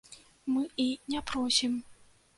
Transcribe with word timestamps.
Мы 0.53 0.63
і 0.85 0.87
не 1.13 1.21
просім. 1.33 1.77